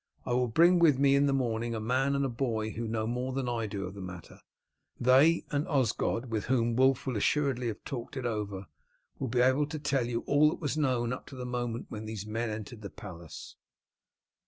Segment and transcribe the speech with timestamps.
[0.25, 3.05] I will bring with me in the morning a man and a boy who know
[3.05, 4.39] more than I do of the matter;
[4.99, 8.65] they and Osgod, with whom Wulf will assuredly have talked it over,
[9.19, 12.05] will be able to tell you all that was known up to the moment when
[12.05, 13.57] these men entered the palace."